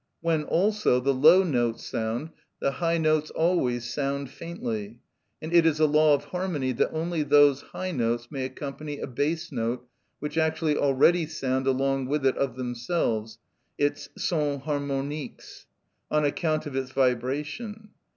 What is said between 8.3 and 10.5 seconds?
may accompany a bass note which